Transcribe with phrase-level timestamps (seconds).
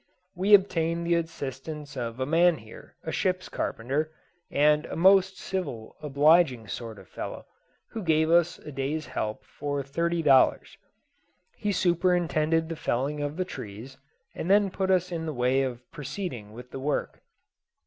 [0.33, 4.11] We obtained the assistance of a man here, a ship's carpenter,
[4.49, 7.45] and a most civil obliging sort of fellow,
[7.91, 10.75] who gave us a day's help for thirty dollars.
[11.55, 13.97] He superintended the felling of the trees,
[14.33, 17.21] and then put us in the way of proceeding with the work.